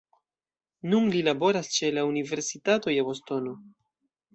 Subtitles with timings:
[0.93, 3.59] Nun li laboras ĉe la Universitato je Bostono.